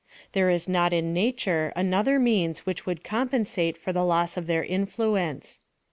There 0.31 0.49
is 0.49 0.67
not 0.67 0.93
in 0.93 1.13
na 1.13 1.29
ture 1.37 1.71
another 1.75 2.17
means 2.17 2.65
which 2.65 2.87
would 2.87 3.03
compensate 3.03 3.77
for 3.77 3.93
the 3.93 4.03
loss 4.03 4.35
of 4.35 4.47
their 4.47 4.63
influence. 4.63 5.59